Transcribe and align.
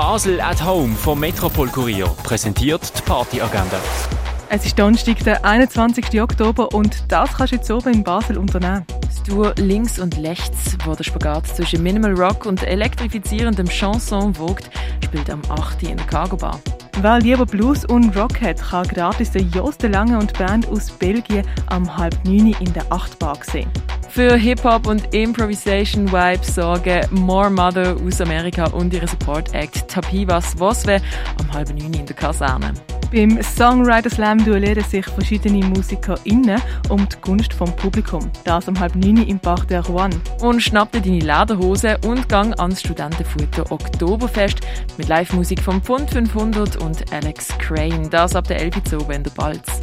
Basel 0.00 0.40
at 0.40 0.64
Home 0.64 0.94
vom 0.96 1.20
Metropol 1.20 1.68
Kurier 1.68 2.06
präsentiert 2.22 2.90
die 2.96 3.02
Partyagenda. 3.02 3.78
Es 4.48 4.64
ist 4.64 4.78
Donnerstag, 4.78 5.18
der 5.24 5.44
21. 5.44 6.22
Oktober 6.22 6.72
und 6.72 7.04
das 7.08 7.34
kannst 7.34 7.52
du 7.52 7.56
jetzt 7.56 7.70
oben 7.70 7.92
in 7.92 8.02
Basel 8.02 8.38
unternehmen. 8.38 8.86
Das 9.02 9.22
Duo 9.24 9.52
Links 9.56 9.98
und 9.98 10.16
Rechts, 10.16 10.78
wo 10.86 10.94
der 10.94 11.04
Spagat 11.04 11.48
zwischen 11.48 11.82
Minimal 11.82 12.14
Rock 12.14 12.46
und 12.46 12.62
elektrifizierendem 12.62 13.68
Chanson 13.68 14.38
wogt, 14.38 14.70
spielt 15.04 15.28
am 15.28 15.42
8. 15.50 15.82
in 15.82 15.98
der 15.98 16.06
Cargo 16.06 16.38
Bar. 16.38 16.58
Wer 17.02 17.18
lieber 17.18 17.44
Blues 17.44 17.84
und 17.84 18.16
Rock 18.16 18.40
hat, 18.40 18.56
kann 18.56 18.88
gratis 18.88 19.32
den 19.32 19.50
Jos 19.50 19.76
de 19.76 19.90
Lange 19.90 20.18
und 20.18 20.32
Band 20.38 20.66
aus 20.68 20.90
Belgien 20.92 21.46
am 21.66 21.94
halb 21.94 22.18
neun 22.24 22.56
in 22.58 22.72
der 22.72 22.90
8 22.90 23.18
Bar 23.18 23.38
sehen. 23.42 23.70
Für 24.10 24.36
Hip-Hop 24.36 24.88
und 24.88 25.14
Improvisation 25.14 26.10
Vibes 26.10 26.56
sorgen 26.56 27.06
More 27.12 27.48
Mother 27.48 27.96
aus 28.04 28.20
Amerika 28.20 28.66
und 28.66 28.92
ihre 28.92 29.06
Support 29.06 29.54
Act 29.54 29.86
Tapivas 29.86 30.58
Vosve 30.58 31.00
am 31.38 31.52
halb 31.52 31.68
neun 31.70 31.94
in 31.94 32.06
der 32.06 32.16
Kaserne. 32.16 32.74
Beim 33.12 33.40
Songwriter 33.40 34.10
Slam 34.10 34.44
duellieren 34.44 34.82
sich 34.82 35.06
verschiedene 35.06 35.64
MusikerInnen 35.64 36.60
um 36.88 37.08
die 37.08 37.16
Gunst 37.20 37.52
vom 37.52 37.74
Publikum. 37.76 38.30
Das 38.42 38.66
um 38.66 38.78
halb 38.78 38.96
neun 38.96 39.28
im 39.28 39.38
Bach 39.38 39.64
der 39.64 39.86
Rouen. 39.86 40.20
Und 40.40 40.60
schnapp 40.60 40.90
dir 40.90 41.00
deine 41.00 41.20
Lederhose 41.20 41.96
und 42.04 42.28
gang 42.28 42.58
ans 42.58 42.80
Studentenfutter 42.80 43.70
Oktoberfest 43.70 44.60
mit 44.98 45.08
Live-Musik 45.08 45.60
vom 45.60 45.80
Pfund 45.80 46.10
500 46.10 46.76
und 46.78 47.12
Alex 47.12 47.48
Crane. 47.58 48.10
Das 48.10 48.34
ab 48.34 48.48
der 48.48 48.60
11 48.60 48.92
Uhr 48.92 49.10
in 49.10 49.22
der 49.22 49.30
Balz. 49.30 49.82